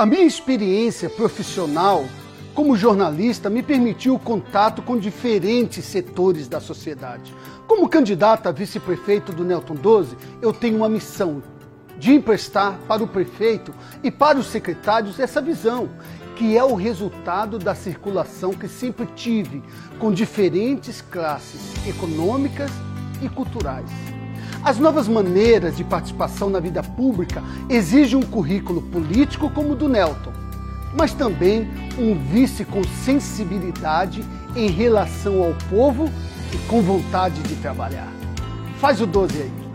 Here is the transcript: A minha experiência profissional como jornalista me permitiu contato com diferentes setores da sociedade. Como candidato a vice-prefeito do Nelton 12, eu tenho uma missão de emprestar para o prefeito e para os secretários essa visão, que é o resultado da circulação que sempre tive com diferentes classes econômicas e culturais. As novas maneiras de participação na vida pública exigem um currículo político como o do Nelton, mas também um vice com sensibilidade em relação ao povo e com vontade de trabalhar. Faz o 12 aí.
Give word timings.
A 0.00 0.06
minha 0.06 0.24
experiência 0.24 1.10
profissional 1.10 2.06
como 2.54 2.74
jornalista 2.74 3.50
me 3.50 3.62
permitiu 3.62 4.18
contato 4.18 4.80
com 4.80 4.96
diferentes 4.96 5.84
setores 5.84 6.48
da 6.48 6.58
sociedade. 6.58 7.34
Como 7.66 7.86
candidato 7.86 8.46
a 8.46 8.50
vice-prefeito 8.50 9.30
do 9.30 9.44
Nelton 9.44 9.74
12, 9.74 10.16
eu 10.40 10.54
tenho 10.54 10.78
uma 10.78 10.88
missão 10.88 11.42
de 11.98 12.14
emprestar 12.14 12.78
para 12.88 13.04
o 13.04 13.08
prefeito 13.08 13.74
e 14.02 14.10
para 14.10 14.38
os 14.38 14.46
secretários 14.46 15.20
essa 15.20 15.42
visão, 15.42 15.90
que 16.34 16.56
é 16.56 16.64
o 16.64 16.74
resultado 16.74 17.58
da 17.58 17.74
circulação 17.74 18.54
que 18.54 18.68
sempre 18.68 19.04
tive 19.14 19.62
com 19.98 20.10
diferentes 20.10 21.02
classes 21.02 21.74
econômicas 21.86 22.70
e 23.20 23.28
culturais. 23.28 23.90
As 24.62 24.78
novas 24.78 25.08
maneiras 25.08 25.76
de 25.76 25.84
participação 25.84 26.50
na 26.50 26.60
vida 26.60 26.82
pública 26.82 27.42
exigem 27.68 28.18
um 28.18 28.22
currículo 28.22 28.82
político 28.82 29.50
como 29.50 29.72
o 29.72 29.76
do 29.76 29.88
Nelton, 29.88 30.32
mas 30.94 31.14
também 31.14 31.68
um 31.98 32.14
vice 32.14 32.64
com 32.64 32.82
sensibilidade 33.04 34.24
em 34.56 34.68
relação 34.68 35.42
ao 35.42 35.54
povo 35.68 36.10
e 36.52 36.58
com 36.68 36.82
vontade 36.82 37.40
de 37.42 37.54
trabalhar. 37.56 38.12
Faz 38.78 39.00
o 39.00 39.06
12 39.06 39.42
aí. 39.42 39.69